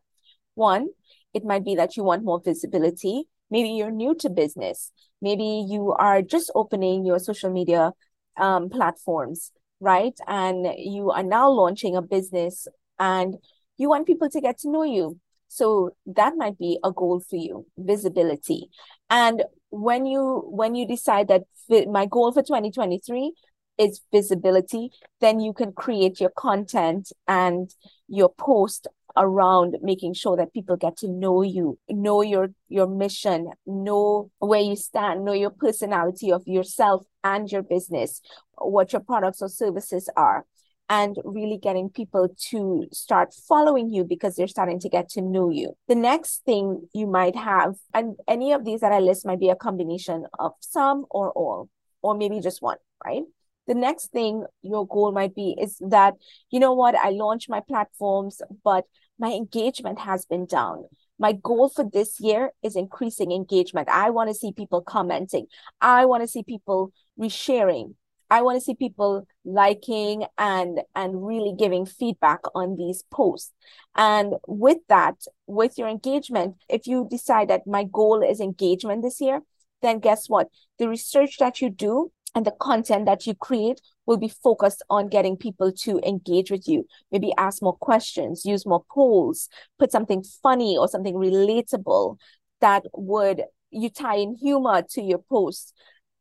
One, 0.54 0.88
it 1.34 1.44
might 1.44 1.64
be 1.64 1.74
that 1.76 1.96
you 1.96 2.04
want 2.04 2.24
more 2.24 2.40
visibility. 2.42 3.24
Maybe 3.50 3.70
you're 3.70 3.90
new 3.90 4.14
to 4.16 4.30
business. 4.30 4.92
Maybe 5.20 5.66
you 5.68 5.92
are 5.92 6.22
just 6.22 6.50
opening 6.54 7.04
your 7.04 7.18
social 7.18 7.50
media 7.50 7.92
um, 8.38 8.70
platforms, 8.70 9.52
right? 9.80 10.18
And 10.26 10.66
you 10.78 11.10
are 11.10 11.22
now 11.22 11.50
launching 11.50 11.96
a 11.96 12.02
business 12.02 12.66
and 12.98 13.36
you 13.80 13.88
want 13.88 14.06
people 14.06 14.28
to 14.28 14.40
get 14.42 14.58
to 14.58 14.70
know 14.70 14.82
you. 14.82 15.18
So 15.48 15.96
that 16.04 16.34
might 16.36 16.58
be 16.58 16.78
a 16.84 16.92
goal 16.92 17.20
for 17.28 17.36
you, 17.36 17.66
visibility. 17.78 18.68
And 19.08 19.42
when 19.70 20.04
you 20.04 20.44
when 20.46 20.74
you 20.74 20.86
decide 20.86 21.28
that 21.28 21.44
my 21.88 22.04
goal 22.04 22.30
for 22.30 22.42
2023 22.42 23.32
is 23.78 24.02
visibility, 24.12 24.90
then 25.22 25.40
you 25.40 25.54
can 25.54 25.72
create 25.72 26.20
your 26.20 26.30
content 26.30 27.10
and 27.26 27.74
your 28.06 28.28
post 28.28 28.86
around 29.16 29.78
making 29.82 30.12
sure 30.12 30.36
that 30.36 30.52
people 30.52 30.76
get 30.76 30.98
to 30.98 31.08
know 31.08 31.40
you, 31.40 31.78
know 31.88 32.20
your 32.20 32.50
your 32.68 32.86
mission, 32.86 33.48
know 33.64 34.30
where 34.40 34.60
you 34.60 34.76
stand, 34.76 35.24
know 35.24 35.32
your 35.32 35.50
personality 35.50 36.30
of 36.30 36.42
yourself 36.46 37.06
and 37.24 37.50
your 37.50 37.62
business, 37.62 38.20
what 38.58 38.92
your 38.92 39.00
products 39.00 39.40
or 39.40 39.48
services 39.48 40.10
are 40.18 40.44
and 40.90 41.16
really 41.24 41.56
getting 41.56 41.88
people 41.88 42.28
to 42.50 42.84
start 42.92 43.32
following 43.32 43.88
you 43.88 44.02
because 44.02 44.34
they're 44.34 44.48
starting 44.48 44.80
to 44.80 44.88
get 44.88 45.08
to 45.08 45.22
know 45.22 45.48
you. 45.48 45.72
The 45.86 45.94
next 45.94 46.44
thing 46.44 46.88
you 46.92 47.06
might 47.06 47.36
have, 47.36 47.76
and 47.94 48.16
any 48.26 48.52
of 48.52 48.64
these 48.64 48.80
that 48.80 48.90
I 48.90 48.98
list 48.98 49.24
might 49.24 49.38
be 49.38 49.50
a 49.50 49.54
combination 49.56 50.26
of 50.40 50.52
some 50.58 51.06
or 51.08 51.30
all, 51.30 51.70
or 52.02 52.16
maybe 52.16 52.40
just 52.40 52.60
one, 52.60 52.78
right? 53.04 53.22
The 53.68 53.74
next 53.74 54.10
thing 54.10 54.44
your 54.62 54.84
goal 54.84 55.12
might 55.12 55.32
be 55.32 55.56
is 55.60 55.76
that, 55.78 56.14
you 56.50 56.58
know 56.58 56.72
what, 56.72 56.96
I 56.96 57.10
launched 57.10 57.48
my 57.48 57.60
platforms, 57.60 58.42
but 58.64 58.84
my 59.16 59.30
engagement 59.30 60.00
has 60.00 60.26
been 60.26 60.44
down. 60.44 60.86
My 61.20 61.32
goal 61.34 61.68
for 61.68 61.84
this 61.88 62.18
year 62.18 62.50
is 62.64 62.74
increasing 62.74 63.30
engagement. 63.30 63.88
I 63.88 64.10
want 64.10 64.28
to 64.28 64.34
see 64.34 64.52
people 64.52 64.80
commenting. 64.80 65.46
I 65.80 66.06
want 66.06 66.24
to 66.24 66.26
see 66.26 66.42
people 66.42 66.92
resharing. 67.16 67.94
I 68.30 68.42
want 68.42 68.56
to 68.56 68.64
see 68.64 68.74
people 68.74 69.26
liking 69.44 70.24
and 70.38 70.80
and 70.94 71.26
really 71.26 71.54
giving 71.58 71.84
feedback 71.84 72.40
on 72.54 72.76
these 72.76 73.02
posts. 73.10 73.52
And 73.96 74.34
with 74.46 74.78
that, 74.88 75.16
with 75.46 75.76
your 75.76 75.88
engagement, 75.88 76.56
if 76.68 76.86
you 76.86 77.08
decide 77.10 77.48
that 77.48 77.66
my 77.66 77.84
goal 77.84 78.22
is 78.22 78.40
engagement 78.40 79.02
this 79.02 79.20
year, 79.20 79.42
then 79.82 79.98
guess 79.98 80.28
what? 80.28 80.48
The 80.78 80.88
research 80.88 81.38
that 81.38 81.60
you 81.60 81.70
do 81.70 82.12
and 82.34 82.46
the 82.46 82.52
content 82.52 83.06
that 83.06 83.26
you 83.26 83.34
create 83.34 83.80
will 84.06 84.16
be 84.16 84.28
focused 84.28 84.82
on 84.88 85.08
getting 85.08 85.36
people 85.36 85.72
to 85.72 85.98
engage 86.06 86.50
with 86.50 86.68
you. 86.68 86.86
Maybe 87.10 87.32
ask 87.36 87.60
more 87.62 87.76
questions, 87.76 88.44
use 88.44 88.64
more 88.64 88.84
polls, 88.90 89.48
put 89.78 89.90
something 89.90 90.22
funny 90.42 90.78
or 90.78 90.86
something 90.86 91.14
relatable 91.14 92.18
that 92.60 92.84
would 92.94 93.42
you 93.70 93.90
tie 93.90 94.16
in 94.16 94.36
humor 94.36 94.82
to 94.90 95.02
your 95.02 95.18
post. 95.18 95.74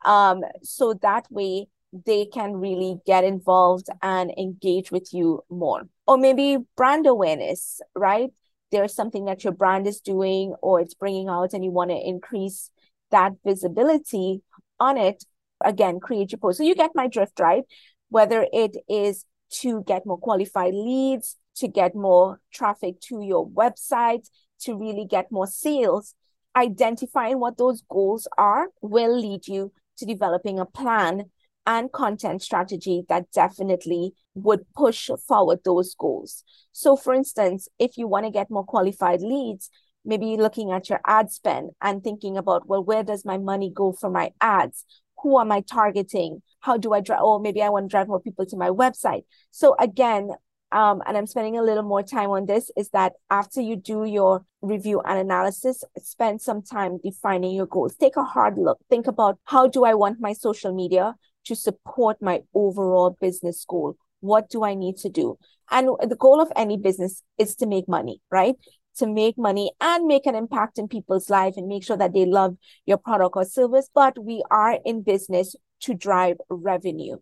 Um, 0.05 0.41
so 0.63 0.93
that 1.01 1.27
way 1.29 1.67
they 1.91 2.25
can 2.25 2.53
really 2.53 2.97
get 3.05 3.23
involved 3.23 3.87
and 4.01 4.31
engage 4.37 4.91
with 4.91 5.09
you 5.13 5.43
more. 5.49 5.83
Or 6.07 6.17
maybe 6.17 6.57
brand 6.77 7.07
awareness, 7.07 7.81
right? 7.95 8.29
There's 8.71 8.93
something 8.93 9.25
that 9.25 9.43
your 9.43 9.53
brand 9.53 9.87
is 9.87 9.99
doing 9.99 10.53
or 10.61 10.79
it's 10.79 10.93
bringing 10.93 11.29
out 11.29 11.53
and 11.53 11.63
you 11.63 11.71
want 11.71 11.89
to 11.89 11.97
increase 11.97 12.69
that 13.11 13.33
visibility 13.43 14.41
on 14.79 14.97
it. 14.97 15.23
Again, 15.63 15.99
create 15.99 16.31
your 16.31 16.39
post. 16.39 16.57
So 16.57 16.63
you 16.63 16.75
get 16.75 16.91
my 16.93 17.07
drift, 17.07 17.39
right? 17.39 17.63
Whether 18.09 18.47
it 18.53 18.77
is 18.87 19.25
to 19.61 19.83
get 19.83 20.05
more 20.05 20.17
qualified 20.17 20.73
leads, 20.73 21.37
to 21.55 21.67
get 21.67 21.95
more 21.95 22.39
traffic 22.53 23.01
to 23.01 23.21
your 23.21 23.47
website, 23.47 24.29
to 24.61 24.77
really 24.77 25.05
get 25.05 25.31
more 25.31 25.47
sales, 25.47 26.13
identifying 26.55 27.39
what 27.39 27.57
those 27.57 27.83
goals 27.89 28.27
are 28.37 28.67
will 28.81 29.19
lead 29.19 29.47
you 29.47 29.71
to 29.97 30.05
developing 30.05 30.59
a 30.59 30.65
plan 30.65 31.25
and 31.65 31.91
content 31.91 32.41
strategy 32.41 33.03
that 33.09 33.31
definitely 33.31 34.13
would 34.33 34.65
push 34.75 35.09
forward 35.27 35.59
those 35.63 35.93
goals. 35.95 36.43
So, 36.71 36.95
for 36.95 37.13
instance, 37.13 37.67
if 37.77 37.97
you 37.97 38.07
want 38.07 38.25
to 38.25 38.31
get 38.31 38.49
more 38.49 38.63
qualified 38.63 39.21
leads, 39.21 39.69
maybe 40.05 40.37
looking 40.37 40.71
at 40.71 40.89
your 40.89 41.01
ad 41.05 41.31
spend 41.31 41.71
and 41.81 42.03
thinking 42.03 42.37
about, 42.37 42.67
well, 42.67 42.83
where 42.83 43.03
does 43.03 43.25
my 43.25 43.37
money 43.37 43.71
go 43.73 43.91
for 43.91 44.09
my 44.09 44.31
ads? 44.41 44.85
Who 45.21 45.39
am 45.39 45.51
I 45.51 45.61
targeting? 45.61 46.41
How 46.61 46.77
do 46.77 46.93
I 46.93 47.01
drive? 47.01 47.21
Or 47.21 47.39
maybe 47.39 47.61
I 47.61 47.69
want 47.69 47.89
to 47.89 47.91
drive 47.91 48.07
more 48.07 48.21
people 48.21 48.45
to 48.45 48.57
my 48.57 48.69
website. 48.69 49.23
So, 49.51 49.75
again, 49.79 50.29
um, 50.71 51.01
and 51.05 51.17
I'm 51.17 51.27
spending 51.27 51.57
a 51.57 51.63
little 51.63 51.83
more 51.83 52.03
time 52.03 52.29
on 52.29 52.45
this, 52.45 52.71
is 52.77 52.89
that 52.89 53.13
after 53.29 53.59
you 53.59 53.75
do 53.75 54.05
your 54.05 54.45
review 54.61 55.01
and 55.01 55.19
analysis, 55.19 55.83
spend 55.97 56.41
some 56.41 56.61
time 56.61 56.99
defining 57.03 57.55
your 57.55 57.65
goals. 57.65 57.95
Take 57.95 58.17
a 58.17 58.23
hard 58.23 58.57
look. 58.57 58.79
Think 58.89 59.07
about 59.07 59.39
how 59.45 59.67
do 59.67 59.83
I 59.83 59.95
want 59.95 60.19
my 60.19 60.33
social 60.33 60.73
media 60.73 61.15
to 61.45 61.55
support 61.55 62.21
my 62.21 62.41
overall 62.53 63.17
business 63.19 63.65
goal? 63.67 63.95
What 64.21 64.49
do 64.49 64.63
I 64.63 64.73
need 64.73 64.97
to 64.97 65.09
do? 65.09 65.37
And 65.71 65.89
the 66.07 66.15
goal 66.15 66.41
of 66.41 66.51
any 66.55 66.77
business 66.77 67.23
is 67.37 67.55
to 67.57 67.67
make 67.67 67.87
money, 67.87 68.21
right? 68.31 68.55
To 68.97 69.07
make 69.07 69.37
money 69.37 69.71
and 69.79 70.07
make 70.07 70.25
an 70.25 70.35
impact 70.35 70.77
in 70.77 70.87
people's 70.87 71.29
life 71.29 71.53
and 71.57 71.67
make 71.67 71.83
sure 71.83 71.97
that 71.97 72.13
they 72.13 72.25
love 72.25 72.57
your 72.85 72.97
product 72.97 73.35
or 73.35 73.45
service. 73.45 73.89
But 73.93 74.21
we 74.21 74.43
are 74.51 74.79
in 74.83 75.03
business 75.03 75.55
to 75.81 75.93
drive 75.93 76.37
revenue. 76.49 77.17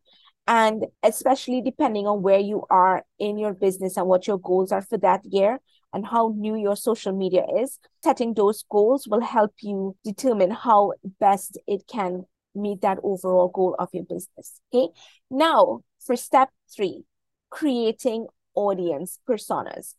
And 0.47 0.85
especially 1.03 1.61
depending 1.61 2.07
on 2.07 2.21
where 2.21 2.39
you 2.39 2.63
are 2.69 3.03
in 3.19 3.37
your 3.37 3.53
business 3.53 3.97
and 3.97 4.07
what 4.07 4.27
your 4.27 4.39
goals 4.39 4.71
are 4.71 4.81
for 4.81 4.97
that 4.99 5.25
year 5.25 5.59
and 5.93 6.05
how 6.05 6.33
new 6.35 6.55
your 6.55 6.75
social 6.77 7.11
media 7.11 7.43
is, 7.59 7.79
setting 8.03 8.33
those 8.33 8.63
goals 8.69 9.07
will 9.07 9.21
help 9.21 9.53
you 9.61 9.95
determine 10.03 10.51
how 10.51 10.93
best 11.19 11.59
it 11.67 11.83
can 11.87 12.25
meet 12.57 12.81
that 12.81 12.97
overall 13.03 13.49
goal 13.49 13.75
of 13.79 13.89
your 13.93 14.03
business. 14.03 14.59
Okay. 14.73 14.91
Now, 15.29 15.81
for 15.99 16.15
step 16.15 16.49
three, 16.73 17.03
creating 17.49 18.27
audience 18.55 19.19
personas. 19.27 19.93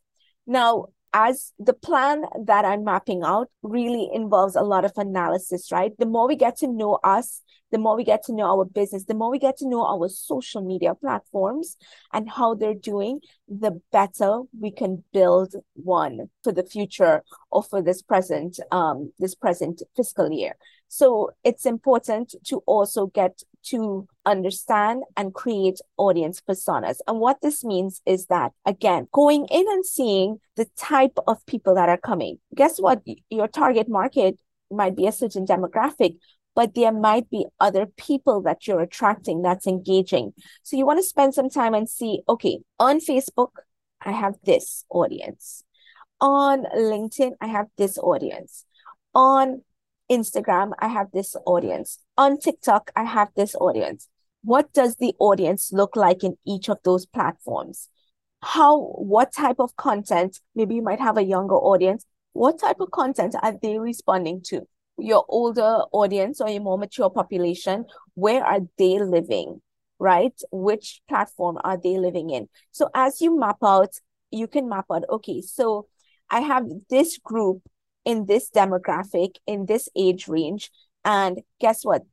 Now, 0.46 0.86
as 1.12 1.52
the 1.58 1.72
plan 1.72 2.24
that 2.44 2.64
I'm 2.64 2.84
mapping 2.84 3.22
out 3.22 3.48
really 3.62 4.08
involves 4.12 4.56
a 4.56 4.62
lot 4.62 4.84
of 4.84 4.92
analysis, 4.96 5.72
right? 5.72 5.92
The 5.98 6.06
more 6.06 6.28
we 6.28 6.36
get 6.36 6.56
to 6.58 6.66
know 6.66 6.98
us, 7.02 7.42
the 7.70 7.78
more 7.78 7.96
we 7.96 8.04
get 8.04 8.22
to 8.24 8.32
know 8.32 8.44
our 8.44 8.64
business, 8.64 9.04
the 9.04 9.14
more 9.14 9.30
we 9.30 9.38
get 9.38 9.56
to 9.58 9.68
know 9.68 9.84
our 9.84 10.08
social 10.08 10.62
media 10.62 10.94
platforms 10.94 11.76
and 12.12 12.28
how 12.28 12.54
they're 12.54 12.74
doing, 12.74 13.20
the 13.46 13.80
better 13.92 14.42
we 14.58 14.70
can 14.70 15.04
build 15.12 15.54
one 15.74 16.28
for 16.42 16.52
the 16.52 16.64
future 16.64 17.22
or 17.50 17.62
for 17.62 17.82
this 17.82 18.02
present 18.02 18.58
um 18.70 19.12
this 19.18 19.34
present 19.34 19.82
fiscal 19.96 20.30
year. 20.30 20.56
So 20.88 21.30
it's 21.44 21.66
important 21.66 22.34
to 22.46 22.62
also 22.66 23.06
get 23.06 23.42
to 23.70 24.06
understand 24.24 25.02
and 25.16 25.34
create 25.34 25.80
audience 25.96 26.40
personas. 26.40 26.98
And 27.06 27.20
what 27.20 27.40
this 27.40 27.64
means 27.64 28.00
is 28.06 28.26
that, 28.26 28.52
again, 28.64 29.08
going 29.12 29.46
in 29.50 29.66
and 29.68 29.84
seeing 29.84 30.38
the 30.56 30.66
type 30.76 31.18
of 31.26 31.44
people 31.46 31.74
that 31.74 31.88
are 31.88 31.98
coming. 31.98 32.38
Guess 32.54 32.78
what? 32.78 33.02
Your 33.30 33.48
target 33.48 33.88
market 33.88 34.38
might 34.70 34.96
be 34.96 35.06
a 35.06 35.12
certain 35.12 35.46
demographic, 35.46 36.16
but 36.54 36.74
there 36.74 36.92
might 36.92 37.30
be 37.30 37.46
other 37.60 37.86
people 37.86 38.42
that 38.42 38.66
you're 38.66 38.80
attracting 38.80 39.42
that's 39.42 39.66
engaging. 39.66 40.32
So 40.62 40.76
you 40.76 40.84
want 40.84 40.98
to 40.98 41.04
spend 41.04 41.34
some 41.34 41.50
time 41.50 41.74
and 41.74 41.88
see, 41.88 42.22
okay, 42.28 42.58
on 42.78 43.00
Facebook, 43.00 43.50
I 44.00 44.12
have 44.12 44.34
this 44.44 44.84
audience. 44.90 45.64
On 46.20 46.64
LinkedIn, 46.64 47.32
I 47.40 47.46
have 47.46 47.66
this 47.76 47.96
audience. 47.98 48.64
On 49.14 49.62
Instagram, 50.10 50.72
I 50.78 50.88
have 50.88 51.08
this 51.12 51.36
audience. 51.46 51.98
On 52.16 52.38
TikTok, 52.38 52.90
I 52.96 53.04
have 53.04 53.28
this 53.36 53.54
audience. 53.54 54.08
What 54.42 54.72
does 54.72 54.96
the 54.96 55.14
audience 55.18 55.72
look 55.72 55.96
like 55.96 56.24
in 56.24 56.36
each 56.46 56.68
of 56.68 56.78
those 56.84 57.06
platforms? 57.06 57.88
How, 58.42 58.80
what 58.80 59.32
type 59.32 59.56
of 59.58 59.76
content? 59.76 60.40
Maybe 60.54 60.76
you 60.76 60.82
might 60.82 61.00
have 61.00 61.16
a 61.16 61.22
younger 61.22 61.56
audience. 61.56 62.04
What 62.32 62.60
type 62.60 62.80
of 62.80 62.90
content 62.90 63.34
are 63.42 63.54
they 63.60 63.78
responding 63.78 64.42
to? 64.46 64.62
Your 64.96 65.24
older 65.28 65.82
audience 65.92 66.40
or 66.40 66.48
your 66.48 66.62
more 66.62 66.78
mature 66.78 67.10
population, 67.10 67.84
where 68.14 68.44
are 68.44 68.60
they 68.78 68.98
living? 69.00 69.60
Right? 69.98 70.34
Which 70.52 71.02
platform 71.08 71.58
are 71.64 71.76
they 71.76 71.98
living 71.98 72.30
in? 72.30 72.48
So 72.70 72.88
as 72.94 73.20
you 73.20 73.38
map 73.38 73.56
out, 73.64 73.94
you 74.30 74.46
can 74.46 74.68
map 74.68 74.86
out, 74.92 75.04
okay, 75.10 75.40
so 75.40 75.88
I 76.30 76.40
have 76.40 76.64
this 76.90 77.18
group 77.18 77.62
in 78.08 78.24
this 78.24 78.48
demographic, 78.50 79.36
in 79.46 79.66
this 79.66 79.86
age 79.94 80.28
range. 80.28 80.70
And 81.04 81.42
guess 81.60 81.84
what? 81.84 82.04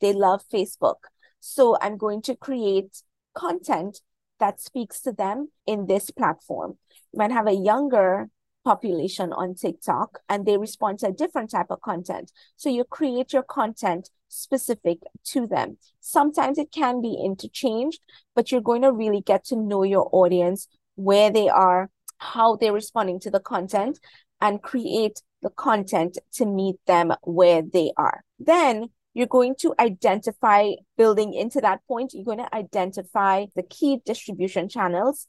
They 0.00 0.14
love 0.14 0.42
Facebook. 0.50 1.00
So 1.40 1.76
I'm 1.82 1.98
going 1.98 2.22
to 2.22 2.34
create 2.34 3.02
content 3.34 4.00
that 4.40 4.62
speaks 4.62 5.02
to 5.02 5.12
them 5.12 5.50
in 5.66 5.86
this 5.86 6.10
platform. 6.10 6.78
You 7.12 7.18
might 7.18 7.32
have 7.32 7.46
a 7.46 7.52
younger 7.52 8.30
population 8.64 9.30
on 9.34 9.54
TikTok 9.54 10.20
and 10.26 10.46
they 10.46 10.56
respond 10.56 11.00
to 11.00 11.08
a 11.08 11.12
different 11.12 11.50
type 11.50 11.66
of 11.68 11.82
content. 11.82 12.32
So 12.56 12.70
you 12.70 12.84
create 12.84 13.34
your 13.34 13.42
content 13.42 14.08
specific 14.28 15.00
to 15.24 15.46
them. 15.46 15.76
Sometimes 16.00 16.56
it 16.56 16.72
can 16.72 17.02
be 17.02 17.20
interchanged, 17.22 18.00
but 18.34 18.50
you're 18.50 18.62
going 18.62 18.82
to 18.82 18.92
really 18.92 19.20
get 19.20 19.44
to 19.46 19.56
know 19.56 19.82
your 19.82 20.08
audience, 20.12 20.66
where 20.94 21.30
they 21.30 21.50
are, 21.50 21.90
how 22.16 22.56
they're 22.56 22.72
responding 22.72 23.20
to 23.20 23.30
the 23.30 23.40
content, 23.40 23.98
and 24.42 24.60
create 24.60 25.22
the 25.40 25.48
content 25.50 26.18
to 26.34 26.44
meet 26.44 26.76
them 26.86 27.14
where 27.22 27.62
they 27.62 27.92
are. 27.96 28.22
Then 28.38 28.88
you're 29.14 29.26
going 29.26 29.54
to 29.60 29.74
identify, 29.78 30.72
building 30.98 31.32
into 31.32 31.60
that 31.60 31.80
point, 31.86 32.12
you're 32.12 32.24
going 32.24 32.38
to 32.38 32.54
identify 32.54 33.46
the 33.56 33.62
key 33.62 34.00
distribution 34.04 34.68
channels 34.68 35.26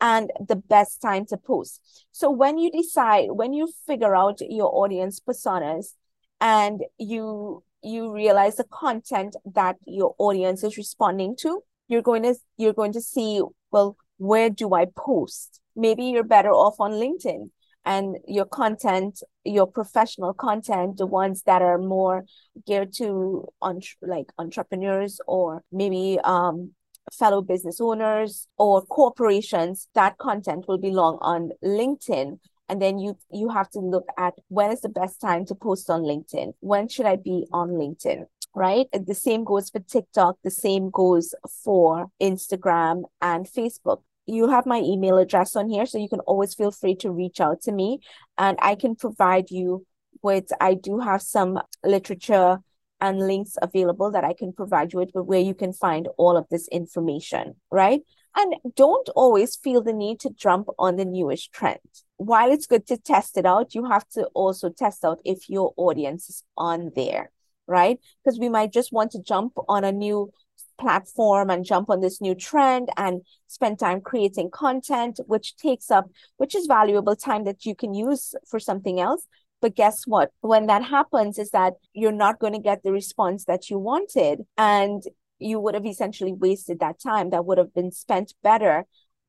and 0.00 0.30
the 0.48 0.56
best 0.56 1.00
time 1.00 1.26
to 1.26 1.36
post. 1.36 1.80
So 2.10 2.30
when 2.30 2.58
you 2.58 2.70
decide, 2.70 3.28
when 3.30 3.52
you 3.52 3.70
figure 3.86 4.16
out 4.16 4.38
your 4.40 4.74
audience 4.74 5.20
personas 5.20 5.94
and 6.40 6.82
you 6.98 7.62
you 7.86 8.10
realize 8.14 8.56
the 8.56 8.64
content 8.64 9.36
that 9.44 9.76
your 9.86 10.14
audience 10.16 10.64
is 10.64 10.78
responding 10.78 11.36
to, 11.38 11.62
you're 11.88 12.02
going 12.02 12.22
to 12.22 12.34
you're 12.56 12.72
going 12.72 12.92
to 12.92 13.00
see 13.00 13.42
well 13.70 13.96
where 14.18 14.50
do 14.50 14.74
i 14.74 14.86
post 14.96 15.60
maybe 15.76 16.04
you're 16.04 16.24
better 16.24 16.50
off 16.50 16.76
on 16.78 16.92
linkedin 16.92 17.50
and 17.84 18.16
your 18.26 18.44
content 18.44 19.22
your 19.44 19.66
professional 19.66 20.32
content 20.32 20.96
the 20.96 21.06
ones 21.06 21.42
that 21.42 21.62
are 21.62 21.78
more 21.78 22.24
geared 22.66 22.92
to 22.92 23.46
on 23.60 23.80
like 24.02 24.26
entrepreneurs 24.38 25.20
or 25.26 25.62
maybe 25.72 26.18
um 26.24 26.72
fellow 27.12 27.42
business 27.42 27.80
owners 27.80 28.48
or 28.56 28.82
corporations 28.86 29.88
that 29.94 30.16
content 30.18 30.66
will 30.66 30.78
belong 30.78 31.18
on 31.20 31.50
linkedin 31.62 32.38
and 32.68 32.80
then 32.80 32.98
you 32.98 33.16
you 33.30 33.50
have 33.50 33.68
to 33.68 33.78
look 33.78 34.06
at 34.16 34.32
when 34.48 34.70
is 34.70 34.80
the 34.80 34.88
best 34.88 35.20
time 35.20 35.44
to 35.44 35.54
post 35.54 35.90
on 35.90 36.02
linkedin 36.02 36.52
when 36.60 36.88
should 36.88 37.06
i 37.06 37.16
be 37.16 37.46
on 37.52 37.70
linkedin 37.70 38.24
right? 38.54 38.86
The 38.92 39.14
same 39.14 39.44
goes 39.44 39.70
for 39.70 39.80
TikTok, 39.80 40.38
the 40.44 40.50
same 40.50 40.90
goes 40.90 41.34
for 41.64 42.06
Instagram 42.22 43.04
and 43.20 43.46
Facebook. 43.46 44.02
You 44.26 44.48
have 44.48 44.66
my 44.66 44.78
email 44.78 45.18
address 45.18 45.56
on 45.56 45.68
here, 45.68 45.86
so 45.86 45.98
you 45.98 46.08
can 46.08 46.20
always 46.20 46.54
feel 46.54 46.70
free 46.70 46.96
to 46.96 47.10
reach 47.10 47.40
out 47.40 47.62
to 47.62 47.72
me 47.72 48.00
and 48.38 48.58
I 48.60 48.74
can 48.74 48.96
provide 48.96 49.50
you 49.50 49.86
with, 50.22 50.50
I 50.60 50.74
do 50.74 51.00
have 51.00 51.22
some 51.22 51.60
literature 51.84 52.58
and 53.00 53.26
links 53.26 53.56
available 53.60 54.10
that 54.12 54.24
I 54.24 54.32
can 54.32 54.52
provide 54.52 54.92
you 54.92 55.00
with 55.00 55.10
where 55.12 55.40
you 55.40 55.54
can 55.54 55.72
find 55.72 56.08
all 56.16 56.36
of 56.36 56.46
this 56.50 56.68
information, 56.68 57.56
right? 57.70 58.00
And 58.36 58.54
don't 58.74 59.08
always 59.10 59.56
feel 59.56 59.82
the 59.82 59.92
need 59.92 60.20
to 60.20 60.30
jump 60.30 60.68
on 60.78 60.96
the 60.96 61.04
newest 61.04 61.52
trend. 61.52 61.78
While 62.16 62.50
it's 62.50 62.66
good 62.66 62.86
to 62.86 62.96
test 62.96 63.36
it 63.36 63.44
out, 63.44 63.74
you 63.74 63.84
have 63.84 64.08
to 64.10 64.24
also 64.34 64.70
test 64.70 65.04
out 65.04 65.20
if 65.24 65.50
your 65.50 65.74
audience 65.76 66.30
is 66.30 66.44
on 66.56 66.92
there 66.96 67.30
right? 67.66 67.98
Because 68.22 68.38
we 68.38 68.48
might 68.48 68.72
just 68.72 68.92
want 68.92 69.12
to 69.12 69.22
jump 69.22 69.54
on 69.68 69.84
a 69.84 69.92
new 69.92 70.30
platform 70.78 71.50
and 71.50 71.64
jump 71.64 71.90
on 71.90 72.00
this 72.00 72.20
new 72.20 72.34
trend 72.34 72.88
and 72.96 73.22
spend 73.46 73.78
time 73.78 74.00
creating 74.00 74.50
content, 74.50 75.20
which 75.26 75.56
takes 75.56 75.90
up, 75.90 76.10
which 76.36 76.54
is 76.54 76.66
valuable 76.66 77.16
time 77.16 77.44
that 77.44 77.64
you 77.64 77.74
can 77.74 77.94
use 77.94 78.34
for 78.48 78.58
something 78.58 79.00
else. 79.00 79.26
But 79.60 79.76
guess 79.76 80.06
what? 80.06 80.30
When 80.40 80.66
that 80.66 80.84
happens, 80.84 81.38
is 81.38 81.50
that 81.50 81.74
you're 81.92 82.12
not 82.12 82.38
going 82.38 82.52
to 82.52 82.58
get 82.58 82.82
the 82.82 82.92
response 82.92 83.44
that 83.46 83.70
you 83.70 83.78
wanted. 83.78 84.42
And 84.58 85.02
you 85.38 85.58
would 85.60 85.74
have 85.74 85.86
essentially 85.86 86.32
wasted 86.32 86.80
that 86.80 87.00
time 87.00 87.30
that 87.30 87.44
would 87.44 87.58
have 87.58 87.74
been 87.74 87.90
spent 87.90 88.34
better 88.42 88.84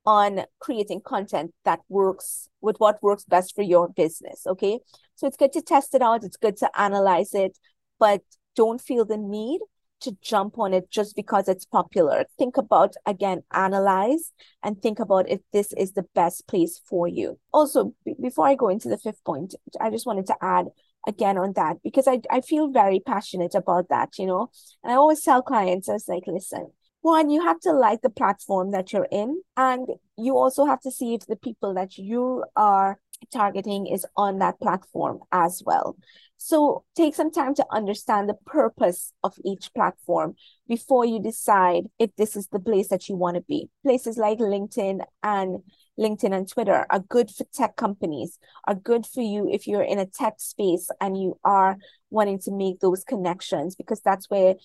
on 0.06 0.42
creating 0.60 1.02
content 1.02 1.52
that 1.64 1.80
works 1.90 2.48
with 2.62 2.78
what 2.78 3.02
works 3.02 3.24
best 3.24 3.56
for 3.56 3.64
your 3.64 3.90
business. 3.90 4.46
Okay. 4.46 4.80
So 5.16 5.26
it's 5.26 5.38
good 5.38 5.54
to 5.54 5.62
test 5.62 5.96
it 5.96 6.02
out. 6.02 6.24
It's 6.24 6.38
good 6.38 6.58
to 6.58 6.70
analyze 6.80 7.34
it 7.34 7.58
but 8.00 8.22
don't 8.56 8.82
feel 8.82 9.06
the 9.06 9.18
need 9.18 9.60
to 10.02 10.16
jump 10.22 10.58
on 10.60 10.74
it 10.74 10.90
just 10.90 11.16
because 11.16 11.48
it's 11.48 11.66
popular. 11.66 12.26
Think 12.38 12.58
about, 12.58 12.94
again, 13.06 13.44
analyze 13.52 14.32
and 14.64 14.82
think 14.82 15.00
about 15.00 15.30
if 15.30 15.42
this 15.54 15.74
is 15.74 15.94
the 15.94 16.06
best 16.14 16.48
place 16.48 16.82
for 16.88 17.08
you. 17.08 17.40
Also, 17.54 17.94
b- 18.06 18.16
before 18.22 18.48
I 18.48 18.56
go 18.56 18.70
into 18.70 18.90
the 18.90 18.98
fifth 18.98 19.24
point, 19.24 19.56
I 19.80 19.90
just 19.90 20.06
wanted 20.06 20.28
to 20.28 20.36
add 20.42 20.68
again 21.08 21.38
on 21.38 21.54
that 21.54 21.78
because 21.84 22.08
I, 22.08 22.22
I 22.30 22.42
feel 22.42 22.72
very 22.72 23.00
passionate 23.00 23.56
about 23.56 23.90
that, 23.90 24.18
you 24.18 24.26
know. 24.26 24.50
And 24.84 24.92
I 24.92 24.96
always 24.96 25.22
tell 25.22 25.42
clients, 25.42 25.90
I 25.90 25.94
was 25.94 26.08
like, 26.08 26.24
listen, 26.28 26.72
one, 27.02 27.30
you 27.30 27.44
have 27.44 27.60
to 27.62 27.72
like 27.72 28.02
the 28.02 28.10
platform 28.10 28.72
that 28.72 28.92
you're 28.92 29.08
in, 29.12 29.42
and 29.56 29.88
you 30.18 30.36
also 30.38 30.66
have 30.66 30.82
to 30.82 30.92
see 30.92 31.14
if 31.14 31.28
the 31.28 31.36
people 31.36 31.76
that 31.76 31.98
you 31.98 32.44
are 32.56 33.00
targeting 33.32 33.88
is 33.88 34.06
on 34.18 34.40
that 34.40 34.60
platform 34.60 35.20
as 35.32 35.62
well. 35.66 35.96
So 36.38 36.84
take 36.96 37.16
some 37.16 37.32
time 37.32 37.56
to 37.56 37.66
understand 37.72 38.30
the 38.30 38.38
purpose 38.46 39.14
of 39.24 39.36
each 39.44 39.74
platform 39.74 40.36
before 40.68 41.06
you 41.06 41.20
decide 41.20 41.86
if 41.98 42.16
this 42.18 42.36
is 42.36 42.48
the 42.48 42.60
place 42.60 42.90
that 42.90 43.08
you 43.08 43.16
want 43.16 43.36
to 43.36 43.42
be. 43.42 43.70
Places 43.84 44.18
like 44.18 44.40
LinkedIn 44.40 45.00
and 45.24 45.64
LinkedIn 45.98 46.36
and 46.36 46.48
Twitter 46.48 46.86
are 46.90 47.00
good 47.00 47.32
for 47.32 47.46
tech 47.54 47.78
companies, 47.78 48.38
are 48.68 48.76
good 48.76 49.06
for 49.06 49.22
you 49.22 49.50
if 49.50 49.66
you're 49.66 49.82
in 49.82 49.98
a 49.98 50.06
tech 50.06 50.36
space 50.38 50.90
and 51.00 51.18
you 51.20 51.40
are 51.44 51.78
wanting 52.10 52.40
to 52.40 52.52
make 52.52 52.80
those 52.80 53.04
connections 53.04 53.76
because 53.76 54.02
that's 54.02 54.30
where 54.30 54.56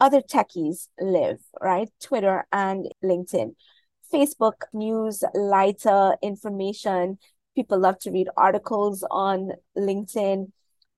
other 0.00 0.20
techies 0.20 0.88
live, 0.98 1.38
right? 1.60 1.88
Twitter 2.02 2.44
and 2.52 2.88
LinkedIn. 3.04 3.54
Facebook 4.12 4.62
news, 4.72 5.22
lighter 5.34 6.16
information. 6.22 7.18
People 7.54 7.78
love 7.78 7.98
to 8.00 8.10
read 8.10 8.28
articles 8.36 9.04
on 9.10 9.52
LinkedIn 9.78 10.50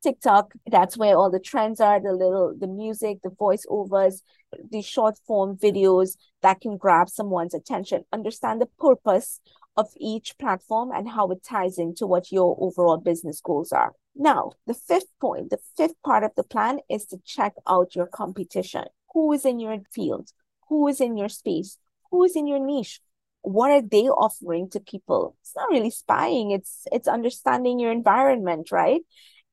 TikTok, 0.02 0.52
that's 0.66 0.96
where 0.96 1.16
all 1.16 1.30
the 1.30 1.40
trends 1.40 1.80
are, 1.80 2.00
the 2.00 2.12
little 2.12 2.54
the 2.58 2.66
music, 2.66 3.18
the 3.22 3.30
voiceovers, 3.30 4.22
the 4.70 4.82
short 4.82 5.16
form 5.26 5.56
videos 5.56 6.16
that 6.42 6.60
can 6.60 6.76
grab 6.76 7.08
someone's 7.08 7.54
attention. 7.54 8.04
Understand 8.12 8.60
the 8.60 8.68
purpose 8.78 9.40
of 9.76 9.88
each 9.98 10.36
platform 10.38 10.90
and 10.92 11.08
how 11.08 11.30
it 11.30 11.42
ties 11.42 11.78
into 11.78 12.06
what 12.06 12.32
your 12.32 12.56
overall 12.60 12.98
business 12.98 13.40
goals 13.40 13.72
are. 13.72 13.92
Now, 14.14 14.52
the 14.66 14.74
fifth 14.74 15.08
point, 15.20 15.50
the 15.50 15.58
fifth 15.76 15.94
part 16.04 16.24
of 16.24 16.32
the 16.36 16.44
plan 16.44 16.80
is 16.90 17.06
to 17.06 17.18
check 17.24 17.54
out 17.66 17.96
your 17.96 18.06
competition. 18.06 18.84
Who 19.14 19.32
is 19.32 19.44
in 19.44 19.60
your 19.60 19.78
field? 19.94 20.30
Who 20.68 20.88
is 20.88 21.00
in 21.00 21.16
your 21.16 21.28
space? 21.28 21.78
Who 22.10 22.24
is 22.24 22.36
in 22.36 22.46
your 22.46 22.58
niche? 22.58 23.00
What 23.40 23.70
are 23.70 23.82
they 23.82 24.08
offering 24.08 24.68
to 24.70 24.80
people? 24.80 25.36
It's 25.40 25.56
not 25.56 25.70
really 25.70 25.90
spying, 25.90 26.52
it's 26.52 26.86
it's 26.92 27.08
understanding 27.08 27.80
your 27.80 27.90
environment, 27.90 28.70
right? 28.70 29.00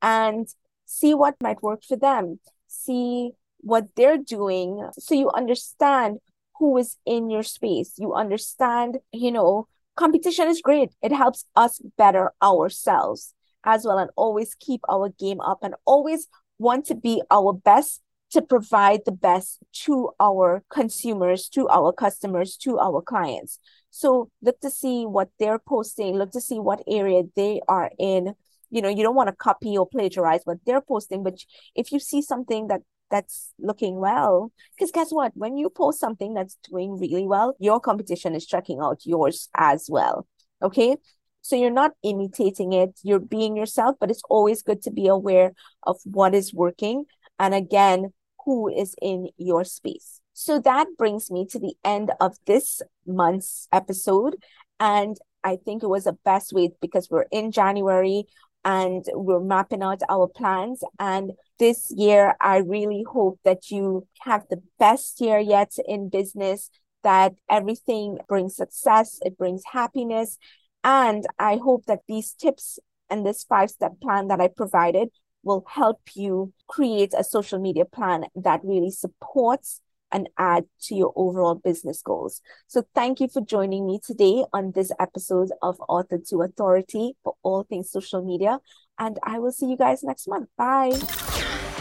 And 0.01 0.47
see 0.85 1.13
what 1.13 1.35
might 1.41 1.61
work 1.61 1.83
for 1.83 1.97
them, 1.97 2.39
see 2.67 3.31
what 3.61 3.87
they're 3.95 4.17
doing 4.17 4.89
so 4.97 5.13
you 5.13 5.29
understand 5.31 6.19
who 6.57 6.77
is 6.77 6.97
in 7.05 7.29
your 7.29 7.43
space. 7.43 7.93
You 7.97 8.13
understand, 8.13 8.99
you 9.11 9.31
know, 9.31 9.67
competition 9.95 10.47
is 10.47 10.61
great. 10.61 10.91
It 11.01 11.11
helps 11.11 11.45
us 11.55 11.81
better 11.97 12.31
ourselves 12.41 13.33
as 13.65 13.85
well 13.85 13.97
and 13.97 14.09
always 14.15 14.55
keep 14.55 14.81
our 14.89 15.09
game 15.09 15.41
up 15.41 15.59
and 15.61 15.75
always 15.85 16.27
want 16.57 16.85
to 16.85 16.95
be 16.95 17.21
our 17.31 17.53
best 17.53 18.01
to 18.31 18.41
provide 18.41 19.01
the 19.05 19.11
best 19.11 19.59
to 19.73 20.11
our 20.19 20.63
consumers, 20.69 21.49
to 21.49 21.67
our 21.69 21.91
customers, 21.91 22.55
to 22.57 22.77
our 22.77 23.01
clients. 23.01 23.59
So 23.89 24.29
look 24.41 24.59
to 24.61 24.69
see 24.69 25.05
what 25.05 25.29
they're 25.39 25.59
posting, 25.59 26.15
look 26.15 26.31
to 26.31 26.41
see 26.41 26.59
what 26.59 26.83
area 26.87 27.23
they 27.35 27.61
are 27.67 27.91
in, 27.97 28.35
you 28.69 28.81
know 28.81 28.89
you 28.89 29.03
don't 29.03 29.15
want 29.15 29.29
to 29.29 29.35
copy 29.35 29.77
or 29.77 29.87
plagiarize 29.87 30.41
what 30.43 30.57
they're 30.65 30.81
posting 30.81 31.23
but 31.23 31.37
if 31.75 31.91
you 31.91 31.99
see 31.99 32.21
something 32.21 32.67
that 32.67 32.81
that's 33.09 33.53
looking 33.59 33.95
well 33.99 34.51
because 34.75 34.91
guess 34.91 35.09
what? 35.11 35.31
When 35.35 35.57
you 35.57 35.69
post 35.69 35.99
something 35.99 36.33
that's 36.33 36.57
doing 36.69 36.99
really 36.99 37.27
well 37.27 37.55
your 37.59 37.79
competition 37.79 38.35
is 38.35 38.45
checking 38.45 38.79
out 38.79 39.01
yours 39.05 39.49
as 39.55 39.87
well 39.89 40.27
okay? 40.61 40.97
So 41.41 41.55
you're 41.55 41.71
not 41.71 41.91
imitating 42.03 42.73
it 42.73 42.99
you're 43.03 43.19
being 43.19 43.55
yourself 43.55 43.95
but 43.99 44.11
it's 44.11 44.23
always 44.29 44.61
good 44.61 44.81
to 44.83 44.91
be 44.91 45.07
aware 45.07 45.53
of 45.83 45.97
what 46.03 46.35
is 46.35 46.53
working 46.53 47.05
and 47.39 47.53
again 47.53 48.13
who 48.45 48.69
is 48.69 48.95
in 49.01 49.29
your 49.37 49.63
space. 49.63 50.21
So 50.33 50.59
that 50.61 50.87
brings 50.97 51.29
me 51.29 51.45
to 51.47 51.59
the 51.59 51.73
end 51.83 52.11
of 52.21 52.37
this 52.45 52.81
month's 53.05 53.67
episode 53.71 54.35
and 54.79 55.17
I 55.43 55.57
think 55.57 55.83
it 55.83 55.87
was 55.87 56.03
the 56.03 56.17
best 56.25 56.53
way 56.53 56.71
because 56.81 57.09
we're 57.09 57.25
in 57.31 57.51
January 57.51 58.25
and 58.65 59.05
we're 59.13 59.39
mapping 59.39 59.81
out 59.81 60.01
our 60.09 60.27
plans. 60.27 60.83
And 60.99 61.33
this 61.57 61.91
year, 61.95 62.35
I 62.41 62.57
really 62.57 63.05
hope 63.09 63.39
that 63.43 63.71
you 63.71 64.07
have 64.21 64.45
the 64.49 64.61
best 64.77 65.21
year 65.21 65.39
yet 65.39 65.73
in 65.87 66.09
business, 66.09 66.69
that 67.03 67.33
everything 67.49 68.17
brings 68.27 68.55
success, 68.55 69.19
it 69.23 69.37
brings 69.37 69.63
happiness. 69.71 70.37
And 70.83 71.25
I 71.37 71.57
hope 71.57 71.85
that 71.85 72.01
these 72.07 72.33
tips 72.33 72.79
and 73.09 73.25
this 73.25 73.43
five 73.43 73.69
step 73.69 73.99
plan 74.01 74.27
that 74.27 74.39
I 74.39 74.47
provided 74.47 75.09
will 75.43 75.65
help 75.67 76.01
you 76.15 76.53
create 76.67 77.13
a 77.17 77.23
social 77.23 77.59
media 77.59 77.85
plan 77.85 78.25
that 78.35 78.61
really 78.63 78.91
supports 78.91 79.81
and 80.11 80.29
add 80.37 80.65
to 80.83 80.95
your 80.95 81.13
overall 81.15 81.55
business 81.55 82.01
goals. 82.01 82.41
So 82.67 82.83
thank 82.95 83.19
you 83.19 83.27
for 83.27 83.41
joining 83.41 83.85
me 83.85 83.99
today 84.05 84.43
on 84.53 84.71
this 84.73 84.91
episode 84.99 85.51
of 85.61 85.79
Author 85.87 86.19
to 86.29 86.41
Authority 86.41 87.15
for 87.23 87.35
all 87.43 87.63
things 87.63 87.91
social 87.91 88.23
media. 88.23 88.59
And 88.97 89.17
I 89.23 89.39
will 89.39 89.51
see 89.51 89.67
you 89.67 89.77
guys 89.77 90.03
next 90.03 90.27
month. 90.27 90.49
Bye. 90.57 90.97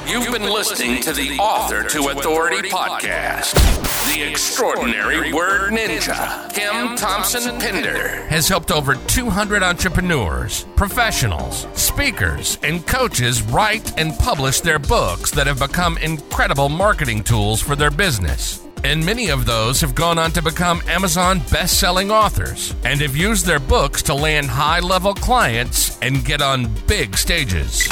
You've 0.06 0.32
been 0.32 0.42
listening 0.42 1.02
to 1.02 1.12
the 1.12 1.38
Author 1.38 1.82
to 1.88 2.08
Authority 2.08 2.70
podcast. 2.70 3.88
The 4.18 4.24
extraordinary 4.24 5.33
word 5.33 5.70
ninja, 5.70 6.52
Kim 6.52 6.96
Thompson 6.96 7.57
Pinder, 7.61 8.26
has 8.26 8.48
helped 8.48 8.72
over 8.72 8.96
200 8.96 9.62
entrepreneurs, 9.62 10.66
professionals, 10.74 11.68
speakers, 11.74 12.59
and 12.64 12.85
coaches 12.85 13.42
write 13.42 13.96
and 13.96 14.18
publish 14.18 14.61
their 14.61 14.81
books 14.81 15.31
that 15.31 15.46
have 15.46 15.61
become 15.61 15.98
incredible 15.98 16.68
marketing 16.68 17.22
tools 17.22 17.62
for 17.62 17.76
their 17.76 17.92
business. 17.92 18.66
And 18.83 19.07
many 19.07 19.28
of 19.28 19.46
those 19.46 19.81
have 19.83 19.94
gone 19.94 20.18
on 20.18 20.33
to 20.33 20.42
become 20.42 20.83
Amazon 20.88 21.38
best 21.52 21.78
selling 21.78 22.11
authors 22.11 22.74
and 22.85 23.00
have 23.00 23.14
used 23.14 23.46
their 23.46 23.61
books 23.61 24.02
to 24.02 24.14
land 24.14 24.48
high 24.48 24.81
level 24.81 25.14
clients 25.14 25.96
and 26.00 26.24
get 26.24 26.42
on 26.42 26.74
big 26.88 27.16
stages. 27.16 27.87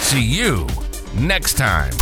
See 0.00 0.22
you 0.22 0.66
next 1.14 1.54
time. 1.54 1.92